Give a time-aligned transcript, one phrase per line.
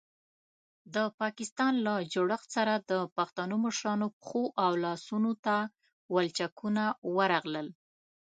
[0.93, 5.55] د پاکستان له جوړښت سره د پښتنو مشرانو پښو او لاسونو ته
[6.15, 6.83] ولچکونه
[7.15, 7.67] ورغلل.